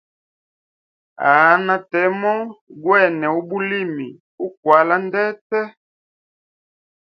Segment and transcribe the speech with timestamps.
[1.23, 2.33] Hanha temo
[2.83, 4.07] gwene ubulimi
[4.45, 5.59] uklwala ndete.